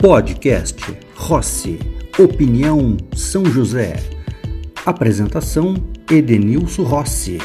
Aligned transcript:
Podcast 0.00 0.80
Rossi. 1.16 1.76
Opinião 2.16 2.96
São 3.16 3.44
José. 3.44 3.96
Apresentação 4.86 5.74
Edenilson 6.08 6.84
Rossi. 6.84 7.38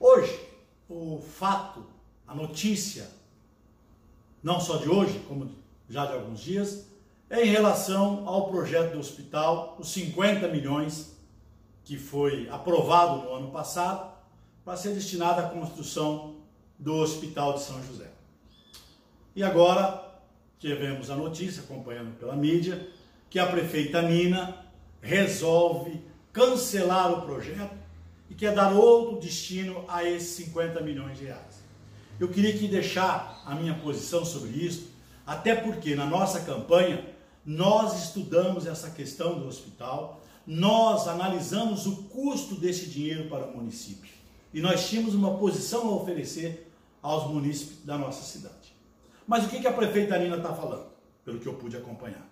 Hoje, 0.00 0.40
o 0.88 1.20
fato, 1.20 1.86
a 2.26 2.34
notícia, 2.34 3.08
não 4.42 4.58
só 4.58 4.78
de 4.78 4.88
hoje, 4.88 5.20
como 5.28 5.48
já 5.88 6.06
de 6.06 6.14
alguns 6.14 6.40
dias, 6.40 6.88
é 7.30 7.46
em 7.46 7.48
relação 7.48 8.26
ao 8.26 8.48
projeto 8.50 8.94
do 8.94 8.98
hospital, 8.98 9.76
os 9.78 9.92
50 9.92 10.48
milhões 10.48 11.16
que 11.84 11.96
foi 11.96 12.48
aprovado 12.50 13.22
no 13.22 13.34
ano 13.34 13.52
passado 13.52 14.10
para 14.64 14.76
ser 14.76 14.94
destinado 14.94 15.40
à 15.40 15.44
construção 15.44 16.42
do 16.78 16.96
Hospital 16.96 17.54
de 17.54 17.62
São 17.62 17.82
José. 17.84 18.10
E 19.34 19.42
agora 19.42 20.20
tivemos 20.58 21.10
a 21.10 21.16
notícia, 21.16 21.62
acompanhando 21.62 22.16
pela 22.18 22.36
mídia, 22.36 22.88
que 23.28 23.38
a 23.38 23.46
prefeita 23.46 24.02
Nina 24.02 24.56
resolve 25.00 26.00
cancelar 26.32 27.12
o 27.12 27.22
projeto 27.22 27.74
e 28.30 28.34
quer 28.34 28.54
dar 28.54 28.72
outro 28.72 29.20
destino 29.20 29.84
a 29.88 30.04
esses 30.04 30.36
50 30.46 30.80
milhões 30.80 31.18
de 31.18 31.24
reais. 31.24 31.62
Eu 32.20 32.28
queria 32.28 32.56
que 32.56 32.68
deixar 32.68 33.42
a 33.44 33.54
minha 33.54 33.74
posição 33.74 34.24
sobre 34.24 34.50
isso, 34.50 34.90
até 35.26 35.54
porque 35.54 35.94
na 35.94 36.06
nossa 36.06 36.40
campanha 36.40 37.04
nós 37.44 38.04
estudamos 38.04 38.66
essa 38.66 38.90
questão 38.90 39.38
do 39.38 39.48
hospital, 39.48 40.22
nós 40.46 41.08
analisamos 41.08 41.86
o 41.86 42.04
custo 42.04 42.54
desse 42.54 42.86
dinheiro 42.86 43.28
para 43.28 43.46
o 43.46 43.56
município 43.56 44.21
e 44.52 44.60
nós 44.60 44.88
tínhamos 44.88 45.14
uma 45.14 45.36
posição 45.38 45.88
a 45.88 45.96
oferecer 45.96 46.70
aos 47.00 47.28
munícipes 47.28 47.84
da 47.84 47.96
nossa 47.96 48.22
cidade. 48.22 48.74
Mas 49.26 49.44
o 49.44 49.48
que 49.48 49.66
a 49.66 49.72
prefeita 49.72 50.18
Nina 50.18 50.36
está 50.36 50.52
falando, 50.54 50.86
pelo 51.24 51.38
que 51.38 51.46
eu 51.46 51.54
pude 51.54 51.76
acompanhar? 51.76 52.28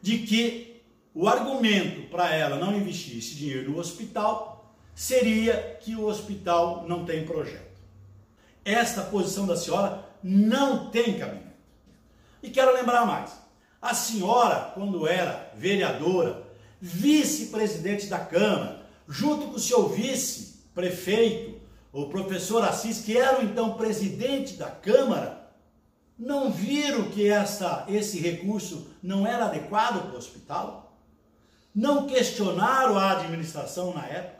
De 0.00 0.18
que 0.18 0.82
o 1.14 1.26
argumento 1.28 2.08
para 2.10 2.34
ela 2.34 2.56
não 2.56 2.76
investir 2.76 3.18
esse 3.18 3.34
dinheiro 3.34 3.72
no 3.72 3.78
hospital 3.78 4.72
seria 4.94 5.78
que 5.80 5.94
o 5.94 6.06
hospital 6.06 6.84
não 6.86 7.04
tem 7.04 7.24
projeto. 7.24 7.78
Esta 8.64 9.02
posição 9.02 9.46
da 9.46 9.56
senhora 9.56 10.04
não 10.22 10.90
tem 10.90 11.18
cabimento. 11.18 11.48
E 12.42 12.50
quero 12.50 12.74
lembrar 12.74 13.06
mais: 13.06 13.32
a 13.80 13.94
senhora, 13.94 14.72
quando 14.74 15.06
era 15.06 15.52
vereadora, 15.56 16.46
vice-presidente 16.80 18.06
da 18.06 18.18
Câmara, 18.18 18.82
junto 19.08 19.48
com 19.48 19.54
o 19.54 19.60
seu 19.60 19.88
vice-prefeito, 20.78 21.60
o 21.92 22.06
professor 22.06 22.62
Assis, 22.62 23.00
que 23.00 23.16
era 23.16 23.42
então 23.42 23.74
presidente 23.74 24.54
da 24.54 24.70
Câmara, 24.70 25.48
não 26.18 26.50
viram 26.50 27.10
que 27.10 27.28
essa, 27.28 27.84
esse 27.88 28.18
recurso 28.18 28.88
não 29.02 29.26
era 29.26 29.46
adequado 29.46 30.02
para 30.02 30.14
o 30.14 30.18
hospital? 30.18 30.96
Não 31.74 32.06
questionaram 32.06 32.96
a 32.98 33.12
administração 33.12 33.94
na 33.94 34.06
época? 34.06 34.38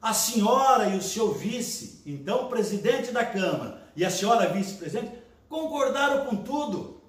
A 0.00 0.12
senhora 0.14 0.88
e 0.90 0.96
o 0.96 1.02
seu 1.02 1.32
vice, 1.32 2.02
então 2.06 2.48
presidente 2.48 3.10
da 3.10 3.24
Câmara, 3.24 3.82
e 3.96 4.04
a 4.04 4.10
senhora 4.10 4.48
vice-presidente, 4.52 5.12
concordaram 5.48 6.26
com 6.26 6.36
tudo. 6.36 7.02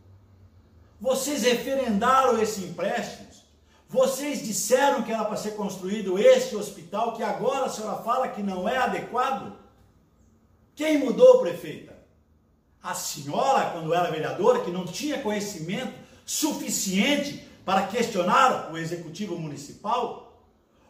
Vocês 0.99 1.43
referendaram 1.43 2.41
esse 2.41 2.63
empréstimo. 2.63 3.27
Vocês 3.89 4.45
disseram 4.45 5.03
que 5.03 5.11
era 5.11 5.23
para 5.23 5.37
ser 5.37 5.51
construído 5.51 6.19
este 6.19 6.55
hospital, 6.55 7.13
que 7.13 7.23
agora 7.23 7.65
a 7.65 7.69
senhora 7.69 8.01
fala 8.03 8.27
que 8.27 8.43
não 8.43 8.67
é 8.67 8.77
adequado? 8.77 9.55
Quem 10.75 10.97
mudou, 10.97 11.39
prefeita? 11.39 11.97
A 12.83 12.93
senhora, 12.93 13.71
quando 13.71 13.93
era 13.93 14.11
vereadora, 14.11 14.59
que 14.59 14.71
não 14.71 14.85
tinha 14.85 15.21
conhecimento 15.21 15.93
suficiente 16.25 17.47
para 17.63 17.87
questionar 17.87 18.71
o 18.73 18.77
executivo 18.77 19.39
municipal? 19.39 20.43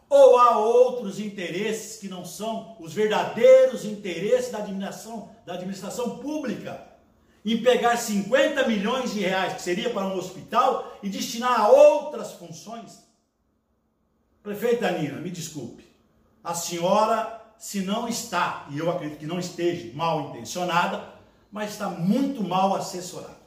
Ou 0.08 0.38
há 0.38 0.58
outros 0.58 1.20
interesses 1.20 2.00
que 2.00 2.08
não 2.08 2.24
são 2.24 2.76
os 2.80 2.92
verdadeiros 2.92 3.84
interesses 3.84 4.50
da 4.50 4.58
administração, 4.58 5.30
da 5.46 5.54
administração 5.54 6.18
pública? 6.18 6.97
Em 7.44 7.62
pegar 7.62 7.96
50 7.96 8.66
milhões 8.66 9.12
de 9.12 9.20
reais, 9.20 9.54
que 9.54 9.62
seria 9.62 9.90
para 9.90 10.06
um 10.06 10.16
hospital, 10.16 10.98
e 11.02 11.08
destinar 11.08 11.60
a 11.60 11.68
outras 11.68 12.32
funções? 12.32 13.06
Prefeita 14.42 14.90
Nina, 14.90 15.20
me 15.20 15.30
desculpe, 15.30 15.86
a 16.42 16.54
senhora, 16.54 17.40
se 17.58 17.80
não 17.80 18.08
está, 18.08 18.66
e 18.70 18.78
eu 18.78 18.90
acredito 18.90 19.18
que 19.18 19.26
não 19.26 19.38
esteja 19.38 19.94
mal 19.94 20.30
intencionada, 20.30 21.12
mas 21.50 21.72
está 21.72 21.88
muito 21.88 22.42
mal 22.42 22.74
assessorada. 22.74 23.38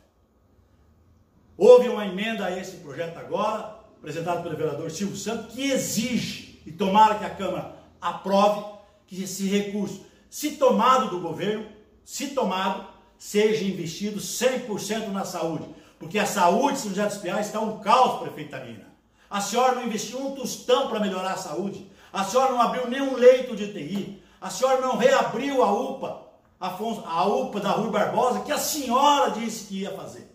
Houve 1.57 1.89
uma 1.89 2.05
emenda 2.05 2.45
a 2.45 2.57
esse 2.57 2.77
projeto 2.77 3.17
agora, 3.17 3.79
apresentado 3.97 4.41
pelo 4.41 4.57
vereador 4.57 4.89
Silvio 4.89 5.15
Santos, 5.15 5.53
que 5.53 5.71
exige, 5.71 6.61
e 6.65 6.71
tomara 6.71 7.15
que 7.15 7.25
a 7.25 7.29
Câmara 7.29 7.75
aprove, 8.01 8.65
que 9.05 9.23
esse 9.23 9.47
recurso, 9.47 10.05
se 10.29 10.51
tomado 10.51 11.09
do 11.09 11.19
governo, 11.19 11.67
se 12.03 12.29
tomado, 12.29 12.87
seja 13.21 13.63
investido 13.63 14.19
100% 14.19 15.09
na 15.09 15.23
saúde. 15.23 15.69
Porque 15.99 16.17
a 16.17 16.25
saúde 16.25 16.77
de 16.77 16.79
São 16.79 16.89
José 16.89 17.05
dos 17.05 17.17
Pinhais 17.19 17.45
está 17.45 17.59
um 17.59 17.77
caos, 17.77 18.19
prefeita 18.19 18.65
Nina. 18.65 18.91
A 19.29 19.39
senhora 19.39 19.75
não 19.75 19.85
investiu 19.85 20.25
um 20.25 20.33
tostão 20.33 20.87
para 20.87 20.99
melhorar 20.99 21.33
a 21.33 21.37
saúde. 21.37 21.87
A 22.11 22.23
senhora 22.23 22.51
não 22.51 22.59
abriu 22.59 22.89
nenhum 22.89 23.15
leito 23.15 23.55
de 23.55 23.65
UTI. 23.65 24.23
A 24.41 24.49
senhora 24.49 24.81
não 24.81 24.97
reabriu 24.97 25.63
a 25.63 25.71
UPA, 25.71 26.31
a 26.59 27.25
UPA 27.27 27.59
da 27.59 27.69
Rui 27.69 27.91
Barbosa, 27.91 28.41
que 28.41 28.51
a 28.51 28.57
senhora 28.57 29.29
disse 29.29 29.67
que 29.67 29.81
ia 29.81 29.91
fazer. 29.91 30.27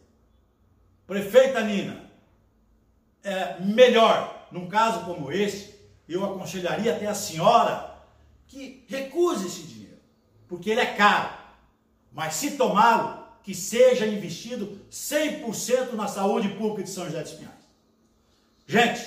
Prefeita 1.08 1.62
Nina, 1.62 2.08
é 3.24 3.58
melhor, 3.62 4.46
num 4.52 4.68
caso 4.68 5.00
como 5.00 5.32
esse, 5.32 5.74
eu 6.08 6.24
aconselharia 6.24 6.94
até 6.94 7.08
a 7.08 7.14
senhora 7.16 7.96
que 8.46 8.86
recuse 8.88 9.48
esse 9.48 9.62
dinheiro, 9.62 9.98
porque 10.46 10.70
ele 10.70 10.80
é 10.80 10.86
caro. 10.86 11.45
Mas 12.16 12.36
se 12.36 12.52
tomá-lo, 12.52 13.26
que 13.42 13.54
seja 13.54 14.06
investido 14.06 14.80
100% 14.90 15.92
na 15.92 16.08
saúde 16.08 16.48
pública 16.48 16.82
de 16.82 16.88
São 16.88 17.04
José 17.04 17.22
dos 17.22 17.32
Pinhais. 17.32 17.54
Gente, 18.66 19.06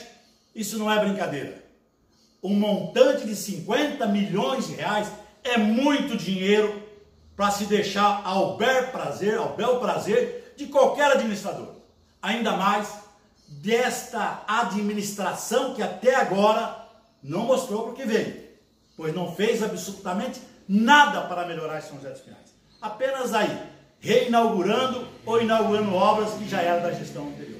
isso 0.53 0.77
não 0.77 0.91
é 0.91 1.03
brincadeira. 1.03 1.65
Um 2.41 2.53
montante 2.53 3.25
de 3.25 3.35
50 3.35 4.05
milhões 4.05 4.67
de 4.67 4.75
reais 4.75 5.11
é 5.43 5.57
muito 5.57 6.15
dinheiro 6.15 6.87
para 7.35 7.49
se 7.49 7.65
deixar 7.65 8.21
ao 8.23 8.57
bel 8.57 8.89
prazer, 8.89 9.39
ao 9.39 9.55
bel 9.55 9.79
prazer 9.79 10.53
de 10.55 10.67
qualquer 10.67 11.11
administrador. 11.11 11.77
Ainda 12.21 12.51
mais 12.51 12.93
desta 13.47 14.43
administração 14.47 15.73
que 15.73 15.81
até 15.81 16.13
agora 16.13 16.87
não 17.23 17.45
mostrou 17.45 17.85
para 17.85 17.91
o 17.91 17.95
que 17.95 18.05
veio, 18.05 18.39
pois 18.95 19.15
não 19.15 19.35
fez 19.35 19.63
absolutamente 19.63 20.39
nada 20.67 21.21
para 21.21 21.47
melhorar 21.47 21.81
São 21.81 21.97
José 21.97 22.11
dos 22.11 22.21
Pinhais 22.21 22.58
apenas 22.81 23.33
aí, 23.33 23.59
reinaugurando 23.99 25.07
ou 25.25 25.41
inaugurando 25.41 25.93
obras 25.93 26.33
que 26.33 26.47
já 26.47 26.61
eram 26.61 26.83
da 26.83 26.91
gestão 26.93 27.27
anterior. 27.27 27.59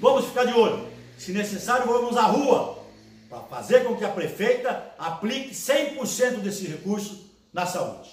Vamos 0.00 0.26
ficar 0.26 0.44
de 0.44 0.52
olho. 0.52 0.88
Se 1.18 1.32
necessário, 1.32 1.86
vamos 1.86 2.16
à 2.16 2.22
rua 2.22 2.82
para 3.28 3.40
fazer 3.40 3.84
com 3.84 3.96
que 3.96 4.04
a 4.04 4.08
prefeita 4.08 4.92
aplique 4.98 5.54
100% 5.54 6.38
desse 6.38 6.66
recurso 6.66 7.30
na 7.52 7.66
saúde. 7.66 8.10